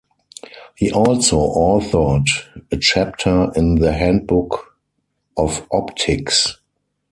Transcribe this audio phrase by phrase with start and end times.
[0.73, 2.25] He also authored
[2.71, 4.75] a chapter in the Handbook
[5.37, 6.57] of Optics.